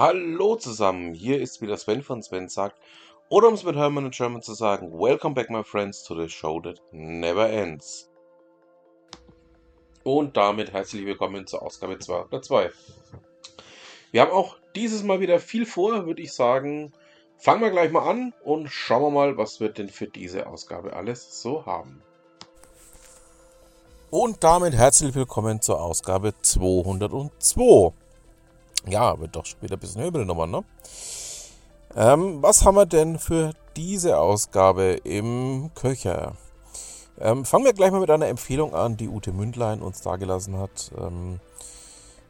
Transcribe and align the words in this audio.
Hallo 0.00 0.56
zusammen, 0.56 1.12
hier 1.12 1.42
ist 1.42 1.60
wieder 1.60 1.76
Sven 1.76 2.02
von 2.02 2.22
Sven 2.22 2.48
sagt, 2.48 2.80
oder 3.28 3.48
um 3.48 3.52
es 3.52 3.64
mit 3.64 3.76
Hermann 3.76 4.06
in 4.06 4.10
German 4.12 4.40
zu 4.40 4.54
sagen, 4.54 4.98
Welcome 4.98 5.34
back 5.34 5.50
my 5.50 5.62
friends 5.62 6.02
to 6.04 6.18
the 6.18 6.26
show 6.26 6.58
that 6.58 6.80
never 6.90 7.46
ends. 7.46 8.08
Und 10.02 10.38
damit 10.38 10.72
herzlich 10.72 11.04
willkommen 11.04 11.46
zur 11.46 11.60
Ausgabe 11.60 11.98
202. 11.98 12.70
Wir 14.10 14.22
haben 14.22 14.30
auch 14.30 14.56
dieses 14.74 15.02
Mal 15.02 15.20
wieder 15.20 15.38
viel 15.38 15.66
vor, 15.66 16.06
würde 16.06 16.22
ich 16.22 16.32
sagen. 16.32 16.94
Fangen 17.36 17.60
wir 17.60 17.70
gleich 17.70 17.92
mal 17.92 18.08
an 18.08 18.32
und 18.42 18.70
schauen 18.70 19.02
wir 19.02 19.10
mal, 19.10 19.36
was 19.36 19.60
wir 19.60 19.68
denn 19.68 19.90
für 19.90 20.06
diese 20.06 20.46
Ausgabe 20.46 20.94
alles 20.94 21.42
so 21.42 21.66
haben. 21.66 22.02
Und 24.08 24.42
damit 24.44 24.72
herzlich 24.72 25.14
willkommen 25.14 25.60
zur 25.60 25.78
Ausgabe 25.78 26.32
202. 26.40 27.92
Ja, 28.86 29.18
wird 29.18 29.36
doch 29.36 29.44
wieder 29.60 29.76
ein 29.76 29.80
bisschen 29.80 30.02
höhere 30.02 30.24
Nummer, 30.24 30.46
ne? 30.46 30.64
Ähm, 31.94 32.42
was 32.42 32.64
haben 32.64 32.76
wir 32.76 32.86
denn 32.86 33.18
für 33.18 33.52
diese 33.76 34.18
Ausgabe 34.18 35.00
im 35.04 35.70
Köcher? 35.74 36.36
Ähm, 37.20 37.44
fangen 37.44 37.64
wir 37.64 37.72
gleich 37.72 37.90
mal 37.90 38.00
mit 38.00 38.10
einer 38.10 38.28
Empfehlung 38.28 38.74
an, 38.74 38.96
die 38.96 39.08
Ute 39.08 39.32
Mündlein 39.32 39.82
uns 39.82 40.00
dargelassen 40.00 40.56
hat. 40.56 40.90
Ähm, 40.96 41.40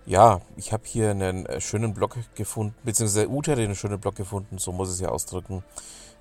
ja, 0.06 0.40
ich 0.56 0.72
habe 0.72 0.82
hier 0.86 1.10
einen 1.10 1.46
äh, 1.46 1.60
schönen 1.60 1.94
Blog 1.94 2.16
gefunden, 2.34 2.74
beziehungsweise 2.82 3.28
Ute 3.28 3.52
hat 3.52 3.58
einen 3.58 3.76
schönen 3.76 4.00
Blog 4.00 4.16
gefunden, 4.16 4.58
so 4.58 4.72
muss 4.72 4.88
ich 4.88 4.94
es 4.94 5.00
ja 5.00 5.10
ausdrücken, 5.10 5.62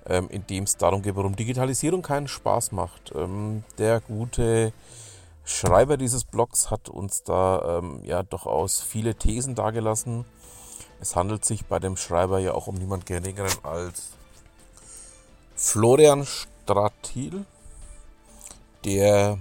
ähm, 0.06 0.28
in 0.28 0.46
dem 0.46 0.64
es 0.64 0.76
darum 0.76 1.02
geht, 1.02 1.16
warum 1.16 1.34
Digitalisierung 1.34 2.02
keinen 2.02 2.28
Spaß 2.28 2.70
macht. 2.72 3.12
Ähm, 3.16 3.64
der 3.78 4.00
gute 4.00 4.72
Schreiber 5.44 5.96
dieses 5.96 6.24
Blogs 6.24 6.70
hat 6.70 6.88
uns 6.88 7.22
da 7.22 7.78
ähm, 7.78 8.00
ja 8.04 8.22
durchaus 8.22 8.80
viele 8.80 9.14
Thesen 9.14 9.54
dargelassen. 9.54 10.24
Es 11.00 11.16
handelt 11.16 11.44
sich 11.44 11.66
bei 11.66 11.78
dem 11.78 11.96
Schreiber 11.96 12.38
ja 12.38 12.52
auch 12.52 12.66
um 12.66 12.74
niemand 12.74 13.06
geringeren 13.06 13.52
als 13.62 14.10
Florian 15.56 16.26
Stratil, 16.26 17.44
der 18.84 19.38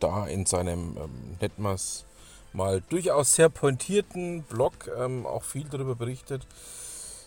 da 0.00 0.26
in 0.26 0.46
seinem 0.46 0.96
ähm, 0.96 1.36
Netmas 1.40 2.04
mal 2.52 2.80
durchaus 2.88 3.34
sehr 3.34 3.48
pointierten 3.48 4.42
Blog 4.42 4.90
ähm, 4.96 5.26
auch 5.26 5.44
viel 5.44 5.64
darüber 5.68 5.94
berichtet. 5.94 6.46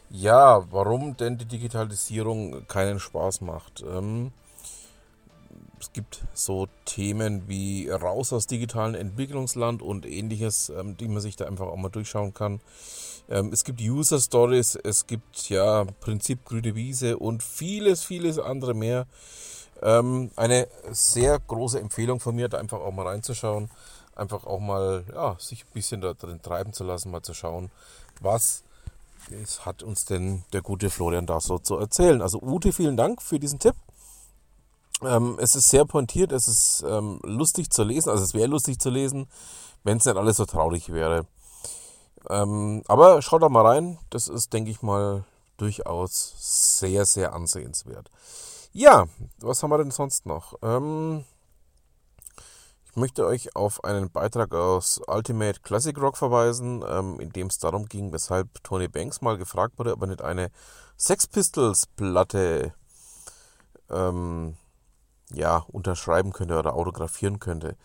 Ja, 0.09 0.65
warum 0.71 1.15
denn 1.15 1.37
die 1.37 1.45
Digitalisierung 1.45 2.67
keinen 2.67 2.99
Spaß 2.99 3.41
macht. 3.41 3.81
Ähm, 3.81 4.33
es 5.81 5.93
gibt 5.93 6.23
so 6.33 6.67
Themen 6.85 7.47
wie 7.47 7.89
raus 7.89 8.31
aus 8.33 8.47
digitalen 8.47 8.95
Entwicklungsland 8.95 9.81
und 9.81 10.05
ähnliches, 10.05 10.69
ähm, 10.69 10.95
die 10.95 11.07
man 11.07 11.21
sich 11.21 11.35
da 11.35 11.45
einfach 11.45 11.67
auch 11.67 11.75
mal 11.75 11.89
durchschauen 11.89 12.33
kann. 12.33 12.61
Ähm, 13.29 13.49
es 13.51 13.63
gibt 13.63 13.81
User 13.81 14.19
Stories, 14.19 14.75
es 14.75 15.07
gibt 15.07 15.49
ja 15.49 15.85
Prinzip 15.99 16.45
grüne 16.45 16.75
Wiese 16.75 17.17
und 17.17 17.43
vieles, 17.43 18.03
vieles 18.03 18.37
andere 18.37 18.73
mehr. 18.73 19.07
Ähm, 19.81 20.29
eine 20.35 20.67
sehr 20.91 21.39
große 21.39 21.79
Empfehlung 21.79 22.19
von 22.19 22.35
mir, 22.35 22.47
da 22.47 22.59
einfach 22.59 22.79
auch 22.79 22.91
mal 22.91 23.07
reinzuschauen, 23.07 23.69
einfach 24.15 24.45
auch 24.45 24.59
mal 24.59 25.03
ja, 25.13 25.35
sich 25.39 25.63
ein 25.63 25.73
bisschen 25.73 26.01
da 26.01 26.13
drin 26.13 26.41
treiben 26.41 26.73
zu 26.73 26.83
lassen, 26.83 27.09
mal 27.09 27.23
zu 27.23 27.33
schauen, 27.33 27.71
was 28.19 28.63
hat 29.65 29.83
uns 29.83 30.05
denn 30.05 30.43
der 30.51 30.61
gute 30.61 30.89
Florian 30.89 31.25
da 31.25 31.39
so 31.39 31.57
zu 31.57 31.77
erzählen. 31.77 32.21
Also 32.21 32.41
Ute, 32.41 32.71
vielen 32.73 32.97
Dank 32.97 33.21
für 33.21 33.39
diesen 33.39 33.59
Tipp. 33.59 33.75
Ähm, 35.03 35.37
es 35.39 35.55
ist 35.55 35.69
sehr 35.69 35.85
pointiert, 35.85 36.31
es 36.31 36.47
ist 36.47 36.83
ähm, 36.87 37.19
lustig 37.23 37.71
zu 37.71 37.83
lesen, 37.83 38.09
also 38.09 38.23
es 38.23 38.33
wäre 38.33 38.47
lustig 38.47 38.79
zu 38.79 38.89
lesen, 38.89 39.27
wenn 39.83 39.97
es 39.97 40.05
nicht 40.05 40.17
alles 40.17 40.37
so 40.37 40.45
traurig 40.45 40.91
wäre. 40.91 41.25
Ähm, 42.29 42.83
aber 42.87 43.21
schaut 43.21 43.41
da 43.41 43.49
mal 43.49 43.65
rein, 43.65 43.97
das 44.11 44.27
ist, 44.27 44.53
denke 44.53 44.69
ich 44.69 44.81
mal, 44.81 45.23
durchaus 45.57 46.33
sehr, 46.79 47.05
sehr 47.05 47.33
ansehenswert. 47.33 48.09
Ja, 48.73 49.05
was 49.39 49.63
haben 49.63 49.71
wir 49.71 49.79
denn 49.79 49.91
sonst 49.91 50.25
noch? 50.25 50.53
Ähm, 50.61 51.25
ich 52.85 52.95
möchte 52.95 53.25
euch 53.25 53.55
auf 53.55 53.83
einen 53.83 54.11
Beitrag 54.11 54.53
aus 54.53 55.01
Ultimate 55.07 55.61
Classic 55.61 55.97
Rock 55.97 56.17
verweisen, 56.17 56.83
ähm, 56.87 57.19
in 57.19 57.31
dem 57.31 57.47
es 57.47 57.57
darum 57.57 57.85
ging, 57.87 58.11
weshalb 58.11 58.63
Tony 58.63 58.87
Banks 58.87 59.21
mal 59.21 59.37
gefragt 59.37 59.79
wurde, 59.79 59.93
ob 59.93 60.01
er 60.01 60.07
nicht 60.07 60.21
eine 60.21 60.51
Sex 60.97 61.25
Pistols 61.25 61.87
Platte 61.87 62.73
ähm, 63.89 64.57
ja, 65.33 65.65
unterschreiben 65.67 66.33
könnte 66.33 66.57
oder 66.57 66.73
autografieren 66.73 67.39
könnte. 67.39 67.75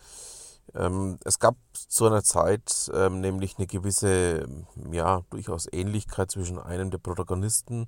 Ähm, 0.75 1.17
es 1.23 1.39
gab 1.39 1.55
zu 1.73 2.05
einer 2.05 2.23
Zeit 2.23 2.91
ähm, 2.93 3.21
nämlich 3.21 3.57
eine 3.57 3.67
gewisse, 3.67 4.47
ja, 4.91 5.21
durchaus 5.29 5.67
Ähnlichkeit 5.71 6.31
zwischen 6.31 6.59
einem 6.59 6.91
der 6.91 6.97
Protagonisten 6.97 7.87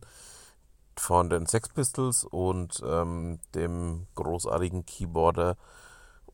von 0.98 1.30
den 1.30 1.46
Sex 1.46 1.70
Pistols 1.70 2.24
und 2.26 2.82
ähm, 2.86 3.40
dem 3.56 4.08
großartigen 4.16 4.86
Keyboarder 4.86 5.56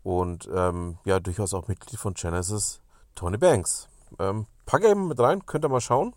und 0.03 0.49
ähm, 0.53 0.97
ja, 1.05 1.19
durchaus 1.19 1.53
auch 1.53 1.67
Mitglied 1.67 1.99
von 1.99 2.13
Genesis, 2.13 2.79
Tony 3.15 3.37
Banks. 3.37 3.87
Ähm, 4.19 4.45
packe 4.65 4.89
eben 4.89 5.07
mit 5.07 5.19
rein, 5.19 5.45
könnt 5.45 5.65
ihr 5.65 5.69
mal 5.69 5.81
schauen. 5.81 6.13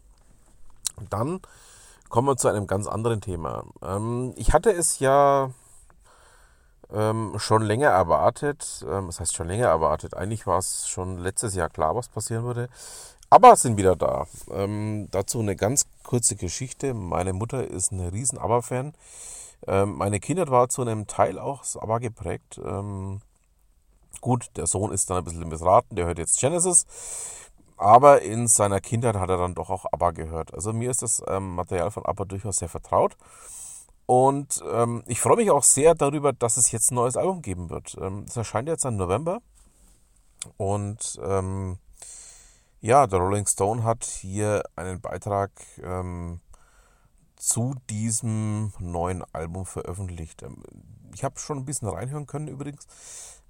dann 1.11 1.41
kommen 2.09 2.29
wir 2.29 2.37
zu 2.37 2.49
einem 2.49 2.67
ganz 2.67 2.87
anderen 2.87 3.21
Thema. 3.21 3.65
Ähm, 3.83 4.33
ich 4.37 4.53
hatte 4.53 4.73
es 4.73 4.99
ja 4.99 5.51
ähm, 6.93 7.34
schon 7.38 7.62
länger 7.62 7.88
erwartet. 7.88 8.84
Ähm, 8.88 9.06
das 9.06 9.21
heißt 9.21 9.34
schon 9.34 9.49
länger 9.49 9.66
erwartet. 9.66 10.15
Eigentlich 10.15 10.47
war 10.47 10.59
es 10.59 10.88
schon 10.88 11.19
letztes 11.19 11.54
Jahr 11.54 11.69
klar, 11.69 11.94
was 11.94 12.09
passieren 12.09 12.44
würde. 12.44 12.69
Aber 13.31 13.56
sind 13.56 13.76
wieder 13.76 13.94
da. 13.94 14.26
Ähm, 14.50 15.09
dazu 15.10 15.41
eine 15.41 15.54
ganz 15.54 15.87
kurze 16.03 16.37
Geschichte. 16.37 16.94
Meine 16.94 17.32
Mutter 17.32 17.69
ist 17.69 17.93
ein 17.93 18.00
riesen 18.00 18.38
ABBA-Fan. 18.38 18.94
Ähm, 19.66 19.97
meine 19.97 20.21
Kindheit 20.21 20.50
war 20.50 20.69
zu 20.69 20.82
einem 20.82 21.06
Teil 21.06 21.38
auch 21.38 21.62
ABBA 21.77 21.98
geprägt. 21.98 22.60
Ähm, 22.65 23.21
gut, 24.21 24.47
der 24.56 24.66
Sohn 24.66 24.93
ist 24.93 25.10
dann 25.10 25.19
ein 25.19 25.25
bisschen 25.25 25.48
missraten, 25.48 25.97
der 25.97 26.06
hört 26.06 26.19
jetzt 26.19 26.41
Genesis. 26.41 26.87
Aber 27.77 28.22
in 28.22 28.48
seiner 28.48 28.81
Kindheit 28.81 29.16
hat 29.16 29.31
er 29.31 29.37
dann 29.37 29.54
doch 29.54 29.71
auch 29.71 29.84
ABBA 29.93 30.10
gehört. 30.12 30.54
Also 30.54 30.72
mir 30.72 30.91
ist 30.91 31.03
das 31.03 31.22
ähm, 31.28 31.54
Material 31.54 31.91
von 31.91 32.06
ABBA 32.06 32.25
durchaus 32.25 32.56
sehr 32.56 32.69
vertraut. 32.69 33.16
Und 34.09 34.65
ähm, 34.73 35.03
ich 35.07 35.21
freue 35.21 35.37
mich 35.37 35.51
auch 35.51 35.63
sehr 35.63 35.95
darüber, 35.95 36.33
dass 36.33 36.57
es 36.57 36.73
jetzt 36.73 36.91
ein 36.91 36.95
neues 36.95 37.19
Album 37.19 37.43
geben 37.43 37.69
wird. 37.69 37.95
Ähm, 38.01 38.25
es 38.27 38.39
erscheint 38.39 38.67
jetzt 38.67 38.87
im 38.87 38.97
November. 38.97 39.43
Und 40.57 41.21
ähm, 41.23 41.77
ja, 42.81 43.07
der 43.07 43.19
Rolling 43.19 43.47
Stone 43.47 43.85
hat 43.85 44.05
hier 44.05 44.63
einen 44.77 45.03
Beitrag 45.03 45.51
ähm, 45.83 46.41
zu 47.37 47.75
diesem 47.91 48.73
neuen 48.79 49.25
Album 49.35 49.67
veröffentlicht. 49.67 50.43
Ähm, 50.43 50.63
ich 51.13 51.23
habe 51.23 51.39
schon 51.39 51.59
ein 51.59 51.67
bisschen 51.67 51.89
reinhören 51.89 52.27
können 52.27 52.49
übrigens. 52.49 52.87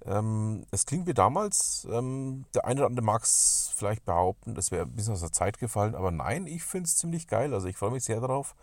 Ähm, 0.03 0.65
es 0.71 0.85
klingt 0.85 1.07
wie 1.07 1.13
damals. 1.13 1.87
der 1.89 2.65
eine 2.65 2.81
oder 2.81 2.87
andere 2.87 3.05
mag 3.05 3.23
es 3.23 3.71
vielleicht 3.77 4.03
behaupten, 4.03 4.55
das 4.55 4.71
wäre 4.71 4.83
ein 4.83 4.91
bisschen 4.91 5.13
aus 5.13 5.21
der 5.21 5.31
Zeit 5.31 5.57
gefallen. 5.57 5.95
Aber 5.95 6.11
nein, 6.11 6.47
ich 6.47 6.63
finde 6.63 6.87
es 6.87 6.97
ziemlich 6.97 7.27
geil. 7.29 7.53
Also 7.53 7.67
ich 7.67 7.77
freue 7.77 7.91
mich 7.91 8.03
sehr 8.03 8.19
darauf. 8.19 8.55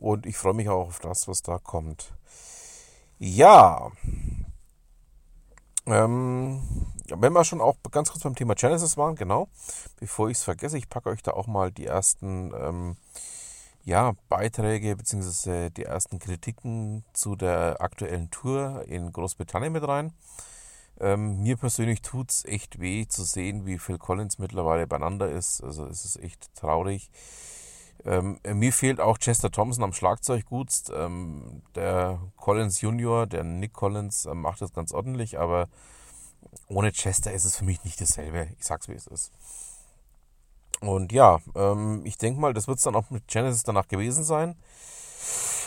Und 0.00 0.24
ich 0.24 0.36
freue 0.36 0.54
mich 0.54 0.68
auch 0.68 0.88
auf 0.88 0.98
das, 0.98 1.28
was 1.28 1.42
da 1.42 1.58
kommt. 1.58 2.14
Ja. 3.18 3.92
Ähm, 5.86 6.62
wenn 7.08 7.32
wir 7.32 7.44
schon 7.44 7.60
auch 7.60 7.76
ganz 7.90 8.10
kurz 8.10 8.22
beim 8.22 8.34
Thema 8.34 8.54
Genesis 8.54 8.96
waren, 8.96 9.14
genau, 9.14 9.48
bevor 9.98 10.30
ich 10.30 10.38
es 10.38 10.44
vergesse, 10.44 10.78
ich 10.78 10.88
packe 10.88 11.10
euch 11.10 11.22
da 11.22 11.32
auch 11.32 11.46
mal 11.46 11.70
die 11.70 11.86
ersten 11.86 12.52
ähm, 12.54 12.96
ja, 13.84 14.14
Beiträge 14.30 14.96
bzw. 14.96 15.68
die 15.68 15.84
ersten 15.84 16.18
Kritiken 16.18 17.04
zu 17.12 17.36
der 17.36 17.80
aktuellen 17.80 18.30
Tour 18.30 18.84
in 18.86 19.12
Großbritannien 19.12 19.72
mit 19.72 19.86
rein. 19.86 20.14
Ähm, 20.98 21.42
mir 21.42 21.56
persönlich 21.56 22.00
tut 22.00 22.30
es 22.30 22.44
echt 22.46 22.80
weh 22.80 23.06
zu 23.06 23.24
sehen, 23.24 23.66
wie 23.66 23.78
Phil 23.78 23.98
Collins 23.98 24.38
mittlerweile 24.38 24.86
beieinander 24.86 25.30
ist. 25.30 25.62
Also 25.62 25.86
es 25.86 26.04
ist 26.04 26.16
echt 26.22 26.54
traurig. 26.54 27.10
Ähm, 28.04 28.38
mir 28.44 28.72
fehlt 28.72 29.00
auch 29.00 29.18
Chester 29.18 29.50
Thompson 29.50 29.84
am 29.84 29.92
Schlagzeug 29.92 30.46
gut. 30.46 30.70
Ähm, 30.94 31.62
der 31.74 32.20
Collins 32.36 32.80
Junior, 32.80 33.26
der 33.26 33.44
Nick 33.44 33.72
Collins, 33.72 34.26
äh, 34.26 34.34
macht 34.34 34.62
das 34.62 34.72
ganz 34.72 34.92
ordentlich, 34.92 35.38
aber 35.38 35.68
ohne 36.68 36.92
Chester 36.92 37.32
ist 37.32 37.44
es 37.44 37.56
für 37.56 37.64
mich 37.64 37.84
nicht 37.84 38.00
dasselbe. 38.00 38.48
Ich 38.58 38.66
sag's 38.66 38.88
wie 38.88 38.94
es 38.94 39.06
ist. 39.06 39.32
Und 40.80 41.12
ja, 41.12 41.38
ähm, 41.54 42.02
ich 42.04 42.16
denke 42.16 42.40
mal, 42.40 42.54
das 42.54 42.68
wird 42.68 42.78
es 42.78 42.84
dann 42.84 42.96
auch 42.96 43.10
mit 43.10 43.28
Genesis 43.28 43.62
danach 43.62 43.88
gewesen 43.88 44.24
sein. 44.24 44.56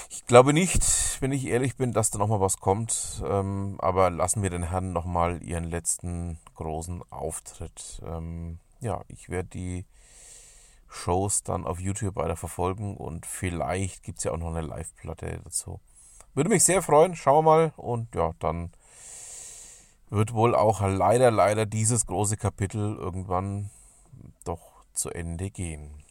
Ich 0.09 0.25
glaube 0.25 0.53
nicht, 0.53 0.83
wenn 1.21 1.31
ich 1.31 1.45
ehrlich 1.45 1.75
bin, 1.75 1.94
dass 1.94 2.09
da 2.09 2.18
nochmal 2.18 2.39
was 2.39 2.57
kommt. 2.57 3.24
Ähm, 3.25 3.75
aber 3.80 4.09
lassen 4.09 4.41
wir 4.41 4.50
den 4.50 4.63
Herren 4.63 4.91
nochmal 4.91 5.41
ihren 5.44 5.65
letzten 5.65 6.39
großen 6.56 7.03
Auftritt. 7.12 8.01
Ähm, 8.06 8.59
ja, 8.80 9.01
ich 9.07 9.30
werde 9.30 9.50
die 9.50 9.85
Shows 10.94 11.44
dann 11.44 11.66
auf 11.66 11.80
YouTube 11.80 12.16
weiter 12.16 12.36
verfolgen 12.36 12.95
und 12.95 13.25
vielleicht 13.25 14.04
gibt 14.04 14.19
es 14.19 14.24
ja 14.24 14.31
auch 14.31 14.38
noch 14.38 14.54
eine 14.54 14.62
Live-Platte 14.62 15.42
dazu. 15.44 15.80
Würde 16.34 16.50
mich 16.50 16.63
sehr 16.63 16.81
freuen, 16.81 17.16
schauen 17.16 17.45
wir 17.45 17.51
mal 17.51 17.74
und 17.78 18.16
ja, 18.16 18.34
dann 18.40 18.72
wird 20.10 20.34
wohl 20.34 20.56
auch 20.56 20.81
leider, 20.81 21.31
leider 21.31 21.66
dieses 21.66 22.06
große 22.06 22.38
Kapitel 22.38 22.95
irgendwann 22.95 23.72
doch 24.44 24.86
zu 24.94 25.10
Ende 25.10 25.50
gehen. 25.50 26.04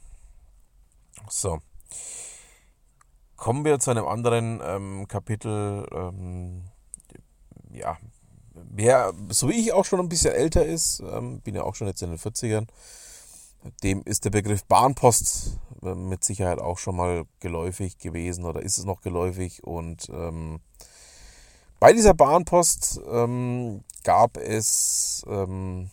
So. 1.28 1.60
Kommen 3.36 3.64
wir 3.64 3.78
zu 3.78 3.90
einem 3.90 4.06
anderen 4.06 4.60
ähm, 4.64 5.06
Kapitel. 5.08 5.86
Ähm, 5.92 6.64
ja, 7.72 7.96
wer, 8.54 9.12
so 9.28 9.48
wie 9.48 9.60
ich 9.60 9.72
auch 9.72 9.84
schon 9.84 10.00
ein 10.00 10.08
bisschen 10.08 10.32
älter 10.32 10.64
ist, 10.64 11.00
ähm, 11.00 11.40
bin 11.40 11.54
ja 11.54 11.62
auch 11.62 11.74
schon 11.74 11.86
jetzt 11.86 12.02
in 12.02 12.10
den 12.10 12.18
40ern, 12.18 12.66
dem 13.82 14.02
ist 14.04 14.24
der 14.24 14.30
Begriff 14.30 14.64
Bahnpost 14.64 15.58
äh, 15.82 15.94
mit 15.94 16.24
Sicherheit 16.24 16.58
auch 16.58 16.78
schon 16.78 16.96
mal 16.96 17.24
geläufig 17.40 17.98
gewesen 17.98 18.44
oder 18.44 18.62
ist 18.62 18.78
es 18.78 18.84
noch 18.84 19.00
geläufig. 19.00 19.64
Und 19.64 20.08
ähm, 20.10 20.60
bei 21.80 21.92
dieser 21.92 22.14
Bahnpost 22.14 23.00
ähm, 23.10 23.82
gab 24.04 24.36
es 24.36 25.24
ähm, 25.28 25.90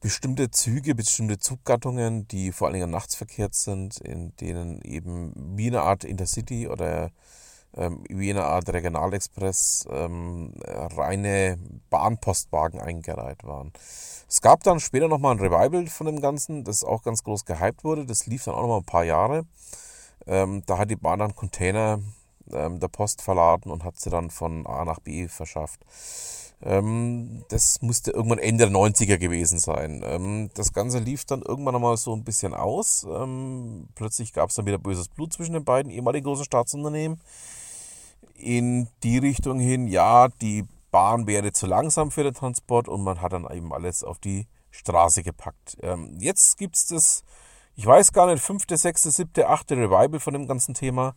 bestimmte 0.00 0.50
Züge, 0.50 0.94
bestimmte 0.94 1.38
Zuggattungen, 1.38 2.26
die 2.28 2.52
vor 2.52 2.68
allen 2.68 2.74
Dingen 2.74 2.90
nachts 2.90 3.14
verkehrt 3.14 3.54
sind, 3.54 3.98
in 3.98 4.34
denen 4.36 4.80
eben 4.82 5.32
wie 5.56 5.66
eine 5.66 5.82
Art 5.82 6.04
Intercity 6.04 6.68
oder 6.68 7.10
ähm, 7.76 8.02
wie 8.08 8.30
eine 8.30 8.44
Art 8.44 8.68
Regionalexpress 8.68 9.88
ähm, 9.90 10.54
reine 10.66 11.58
Bahnpostwagen 11.90 12.80
eingereiht 12.80 13.44
waren. 13.44 13.72
Es 14.28 14.40
gab 14.40 14.62
dann 14.62 14.80
später 14.80 15.08
nochmal 15.08 15.34
ein 15.34 15.40
Revival 15.40 15.86
von 15.88 16.06
dem 16.06 16.20
Ganzen, 16.20 16.64
das 16.64 16.84
auch 16.84 17.02
ganz 17.02 17.24
groß 17.24 17.44
gehypt 17.44 17.84
wurde. 17.84 18.06
Das 18.06 18.26
lief 18.26 18.44
dann 18.44 18.54
auch 18.54 18.62
nochmal 18.62 18.78
ein 18.78 18.84
paar 18.84 19.04
Jahre. 19.04 19.44
Ähm, 20.26 20.62
da 20.66 20.78
hat 20.78 20.90
die 20.90 20.96
Bahn 20.96 21.18
dann 21.18 21.34
Container 21.34 22.00
ähm, 22.52 22.80
der 22.80 22.88
Post 22.88 23.22
verladen 23.22 23.70
und 23.70 23.84
hat 23.84 23.98
sie 23.98 24.10
dann 24.10 24.30
von 24.30 24.66
A 24.66 24.84
nach 24.84 25.00
B 25.00 25.28
verschafft. 25.28 25.80
Ähm, 26.62 27.44
das 27.48 27.80
musste 27.82 28.10
irgendwann 28.10 28.38
Ende 28.38 28.68
der 28.68 28.76
90er 28.76 29.16
gewesen 29.16 29.58
sein. 29.58 30.02
Ähm, 30.04 30.50
das 30.54 30.72
Ganze 30.72 30.98
lief 30.98 31.24
dann 31.24 31.42
irgendwann 31.42 31.74
einmal 31.74 31.96
so 31.96 32.14
ein 32.14 32.24
bisschen 32.24 32.54
aus. 32.54 33.06
Plötzlich 33.94 34.32
gab 34.32 34.50
es 34.50 34.56
dann 34.56 34.66
wieder 34.66 34.78
böses 34.78 35.08
Blut 35.08 35.32
zwischen 35.32 35.54
den 35.54 35.64
beiden 35.64 35.90
ehemaligen 35.90 36.24
großen 36.24 36.44
Staatsunternehmen. 36.44 37.20
In 38.34 38.88
die 39.02 39.18
Richtung 39.18 39.58
hin, 39.58 39.86
ja, 39.86 40.28
die 40.28 40.64
Bahn 40.90 41.26
wäre 41.26 41.52
zu 41.52 41.66
langsam 41.66 42.10
für 42.10 42.24
den 42.24 42.34
Transport 42.34 42.88
und 42.88 43.02
man 43.02 43.20
hat 43.20 43.32
dann 43.32 43.46
eben 43.50 43.72
alles 43.72 44.02
auf 44.02 44.18
die 44.18 44.46
Straße 44.70 45.22
gepackt. 45.22 45.76
Ähm, 45.82 46.16
jetzt 46.18 46.58
gibt 46.58 46.76
es 46.76 46.86
das, 46.86 47.24
ich 47.76 47.86
weiß 47.86 48.12
gar 48.12 48.26
nicht, 48.26 48.42
fünfte, 48.42 48.76
sechste, 48.76 49.10
siebte, 49.10 49.48
achte 49.48 49.76
Revival 49.76 50.20
von 50.20 50.32
dem 50.32 50.46
ganzen 50.46 50.74
Thema. 50.74 51.14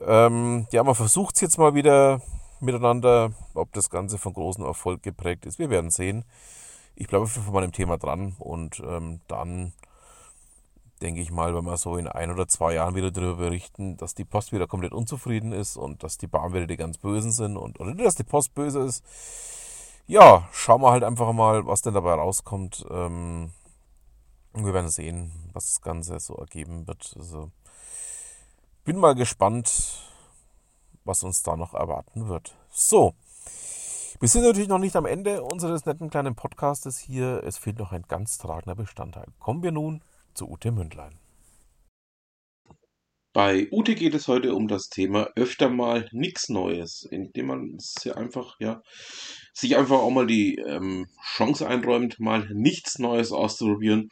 Ähm, 0.00 0.66
ja, 0.70 0.82
man 0.82 0.94
versucht 0.94 1.36
es 1.36 1.40
jetzt 1.40 1.58
mal 1.58 1.74
wieder 1.74 2.20
miteinander. 2.60 3.32
Ob 3.54 3.72
das 3.72 3.90
Ganze 3.90 4.18
von 4.18 4.32
großem 4.32 4.64
Erfolg 4.64 5.02
geprägt 5.02 5.46
ist, 5.46 5.58
wir 5.58 5.70
werden 5.70 5.90
sehen. 5.90 6.24
Ich 6.96 7.08
bleibe 7.08 7.26
von 7.26 7.52
meinem 7.52 7.72
Thema 7.72 7.98
dran 7.98 8.36
und 8.38 8.80
ähm, 8.80 9.20
dann 9.28 9.72
denke 11.02 11.20
ich 11.20 11.30
mal, 11.30 11.54
wenn 11.54 11.64
wir 11.64 11.76
so 11.76 11.96
in 11.96 12.08
ein 12.08 12.30
oder 12.30 12.48
zwei 12.48 12.74
Jahren 12.74 12.94
wieder 12.94 13.10
darüber 13.10 13.36
berichten, 13.36 13.96
dass 13.96 14.14
die 14.14 14.24
Post 14.24 14.52
wieder 14.52 14.66
komplett 14.66 14.92
unzufrieden 14.92 15.52
ist 15.52 15.76
und 15.76 16.02
dass 16.02 16.18
die 16.18 16.26
Bahn 16.26 16.52
wieder 16.52 16.66
die 16.66 16.76
ganz 16.76 16.98
Bösen 16.98 17.32
sind 17.32 17.56
und 17.56 17.80
oder 17.80 17.94
dass 17.94 18.14
die 18.14 18.24
Post 18.24 18.54
böse 18.54 18.80
ist. 18.80 19.04
Ja, 20.06 20.48
schauen 20.52 20.82
wir 20.82 20.90
halt 20.90 21.02
einfach 21.04 21.32
mal, 21.32 21.66
was 21.66 21.82
denn 21.82 21.94
dabei 21.94 22.14
rauskommt. 22.14 22.84
Ähm, 22.90 23.52
wir 24.52 24.74
werden 24.74 24.90
sehen, 24.90 25.32
was 25.52 25.66
das 25.66 25.80
Ganze 25.80 26.20
so 26.20 26.34
ergeben 26.34 26.86
wird. 26.86 27.14
Also 27.18 27.50
bin 28.84 28.98
mal 28.98 29.14
gespannt, 29.14 30.02
was 31.04 31.24
uns 31.24 31.42
da 31.42 31.56
noch 31.56 31.74
erwarten 31.74 32.28
wird. 32.28 32.54
So, 32.70 33.14
wir 34.20 34.28
sind 34.28 34.44
natürlich 34.44 34.68
noch 34.68 34.78
nicht 34.78 34.94
am 34.96 35.06
Ende 35.06 35.42
unseres 35.42 35.86
netten 35.86 36.08
kleinen 36.08 36.34
Podcastes 36.34 36.98
hier. 36.98 37.42
Es 37.44 37.58
fehlt 37.58 37.78
noch 37.78 37.92
ein 37.92 38.04
ganz 38.08 38.38
tragender 38.38 38.74
Bestandteil. 38.74 39.26
Kommen 39.38 39.62
wir 39.62 39.72
nun 39.72 40.02
zu 40.34 40.48
Ute 40.48 40.72
Mündlein. 40.72 41.18
Bei 43.32 43.68
Ute 43.72 43.96
geht 43.96 44.14
es 44.14 44.28
heute 44.28 44.54
um 44.54 44.68
das 44.68 44.88
Thema 44.88 45.28
öfter 45.34 45.68
mal 45.68 46.08
nichts 46.12 46.48
Neues, 46.48 47.04
indem 47.10 47.46
man 47.46 47.74
sich 47.78 48.16
einfach, 48.16 48.54
ja, 48.60 48.80
sich 49.52 49.76
einfach 49.76 49.98
auch 49.98 50.10
mal 50.10 50.26
die 50.26 50.54
ähm, 50.54 51.08
Chance 51.20 51.66
einräumt, 51.66 52.20
mal 52.20 52.48
nichts 52.52 53.00
Neues 53.00 53.32
auszuprobieren, 53.32 54.08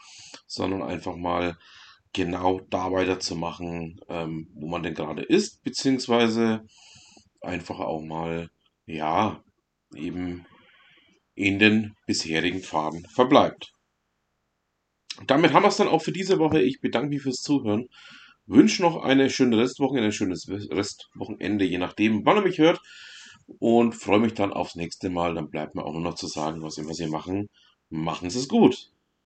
sondern 0.48 0.82
einfach 0.82 1.14
mal 1.14 1.56
genau 2.12 2.60
da 2.68 2.90
weiterzumachen, 2.90 4.00
ähm, 4.08 4.48
wo 4.54 4.66
man 4.66 4.82
denn 4.82 4.94
gerade 4.94 5.22
ist, 5.22 5.62
beziehungsweise 5.62 6.62
einfach 7.40 7.78
auch 7.78 8.02
mal, 8.02 8.50
ja, 8.86 9.40
eben 9.94 10.46
in 11.34 11.60
den 11.60 11.94
bisherigen 12.06 12.60
Pfaden 12.60 13.06
verbleibt. 13.14 13.72
Damit 15.26 15.52
haben 15.52 15.62
wir 15.62 15.68
es 15.68 15.76
dann 15.76 15.88
auch 15.88 16.02
für 16.02 16.12
diese 16.12 16.38
Woche. 16.38 16.62
Ich 16.62 16.80
bedanke 16.80 17.08
mich 17.08 17.22
fürs 17.22 17.42
Zuhören. 17.42 17.88
Wünsche 18.46 18.82
noch 18.82 19.02
eine 19.02 19.30
schöne 19.30 19.58
Restwoche, 19.58 20.00
ein 20.00 20.12
schönes 20.12 20.48
Restwochenende, 20.48 21.64
je 21.64 21.78
nachdem, 21.78 22.24
wann 22.24 22.38
ihr 22.38 22.42
mich 22.42 22.58
hört. 22.58 22.80
Und 23.58 23.94
freue 23.94 24.20
mich 24.20 24.34
dann 24.34 24.52
aufs 24.52 24.76
nächste 24.76 25.10
Mal. 25.10 25.34
Dann 25.34 25.50
bleibt 25.50 25.74
mir 25.74 25.84
auch 25.84 25.92
nur 25.92 26.02
noch 26.02 26.14
zu 26.14 26.26
sagen, 26.26 26.62
was 26.62 26.78
immer 26.78 26.94
Sie 26.94 27.06
machen. 27.06 27.48
Machen 27.90 28.30
Sie 28.30 28.38
es 28.38 28.48
gut. 28.48 28.91